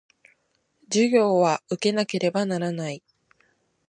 [0.89, 3.03] 授業は受けなければならない